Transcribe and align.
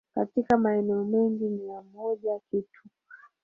katika 0.15 0.57
maeneo 0.57 1.03
mengi 1.05 1.43
mia 1.43 1.81
moja 1.81 2.39
kitu 2.51 2.83